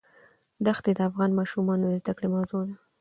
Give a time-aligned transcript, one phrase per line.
[0.65, 2.75] دښتې د افغان ماشومانو د زده کړې موضوع ده.